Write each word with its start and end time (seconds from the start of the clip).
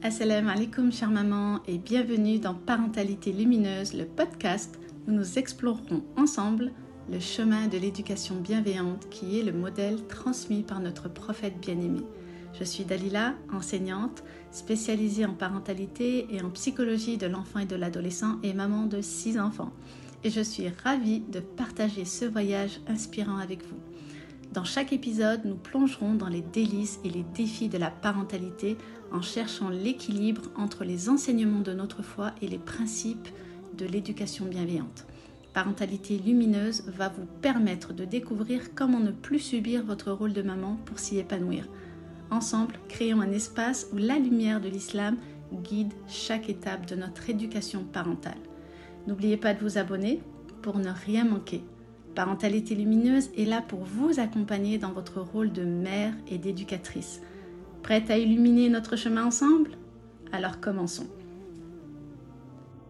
Assalamu 0.00 0.48
alaikum 0.48 0.92
chère 0.92 1.10
maman 1.10 1.58
et 1.66 1.76
bienvenue 1.76 2.38
dans 2.38 2.54
Parentalité 2.54 3.32
Lumineuse, 3.32 3.94
le 3.94 4.04
podcast 4.04 4.78
où 5.08 5.10
nous 5.10 5.40
explorerons 5.40 6.04
ensemble 6.16 6.70
le 7.10 7.18
chemin 7.18 7.66
de 7.66 7.78
l'éducation 7.78 8.36
bienveillante 8.36 9.08
qui 9.10 9.40
est 9.40 9.42
le 9.42 9.52
modèle 9.52 10.06
transmis 10.06 10.62
par 10.62 10.78
notre 10.78 11.08
prophète 11.08 11.58
bien-aimé. 11.60 12.02
Je 12.56 12.62
suis 12.62 12.84
Dalila, 12.84 13.34
enseignante, 13.52 14.22
spécialisée 14.52 15.26
en 15.26 15.34
parentalité 15.34 16.28
et 16.32 16.42
en 16.42 16.50
psychologie 16.50 17.18
de 17.18 17.26
l'enfant 17.26 17.58
et 17.58 17.66
de 17.66 17.74
l'adolescent 17.74 18.38
et 18.44 18.54
maman 18.54 18.86
de 18.86 19.00
six 19.00 19.36
enfants. 19.36 19.72
Et 20.22 20.30
je 20.30 20.42
suis 20.42 20.68
ravie 20.84 21.20
de 21.20 21.40
partager 21.40 22.04
ce 22.04 22.24
voyage 22.24 22.80
inspirant 22.86 23.38
avec 23.38 23.64
vous. 23.64 23.80
Dans 24.52 24.64
chaque 24.64 24.94
épisode, 24.94 25.44
nous 25.44 25.56
plongerons 25.56 26.14
dans 26.14 26.28
les 26.28 26.40
délices 26.40 27.00
et 27.04 27.10
les 27.10 27.24
défis 27.34 27.68
de 27.68 27.76
la 27.76 27.90
parentalité 27.90 28.78
en 29.12 29.20
cherchant 29.20 29.68
l'équilibre 29.68 30.42
entre 30.56 30.84
les 30.84 31.10
enseignements 31.10 31.60
de 31.60 31.74
notre 31.74 32.02
foi 32.02 32.32
et 32.40 32.48
les 32.48 32.58
principes 32.58 33.28
de 33.76 33.84
l'éducation 33.84 34.46
bienveillante. 34.46 35.06
Parentalité 35.52 36.18
lumineuse 36.18 36.84
va 36.86 37.10
vous 37.10 37.26
permettre 37.42 37.92
de 37.92 38.06
découvrir 38.06 38.74
comment 38.74 39.00
ne 39.00 39.10
plus 39.10 39.38
subir 39.38 39.84
votre 39.84 40.12
rôle 40.12 40.32
de 40.32 40.42
maman 40.42 40.78
pour 40.86 40.98
s'y 40.98 41.18
épanouir. 41.18 41.68
Ensemble, 42.30 42.78
créons 42.88 43.20
un 43.20 43.32
espace 43.32 43.86
où 43.92 43.96
la 43.96 44.18
lumière 44.18 44.60
de 44.60 44.68
l'islam 44.68 45.16
guide 45.52 45.92
chaque 46.06 46.48
étape 46.48 46.86
de 46.86 46.96
notre 46.96 47.28
éducation 47.28 47.84
parentale. 47.84 48.38
N'oubliez 49.06 49.36
pas 49.36 49.52
de 49.52 49.60
vous 49.60 49.76
abonner 49.78 50.22
pour 50.62 50.78
ne 50.78 50.90
rien 50.90 51.24
manquer. 51.24 51.62
Parentalité 52.14 52.74
lumineuse 52.74 53.30
est 53.36 53.44
là 53.44 53.62
pour 53.62 53.80
vous 53.80 54.18
accompagner 54.18 54.78
dans 54.78 54.92
votre 54.92 55.20
rôle 55.20 55.52
de 55.52 55.64
mère 55.64 56.12
et 56.28 56.38
d'éducatrice. 56.38 57.20
Prête 57.82 58.10
à 58.10 58.18
illuminer 58.18 58.68
notre 58.68 58.96
chemin 58.96 59.24
ensemble? 59.24 59.70
Alors 60.32 60.60
commençons. 60.60 61.06